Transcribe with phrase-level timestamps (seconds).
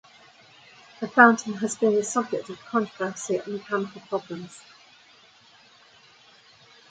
[0.99, 4.63] The fountain has been the subject of controversy and mechanical problems.